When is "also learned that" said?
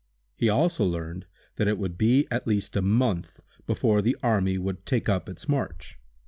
0.49-1.67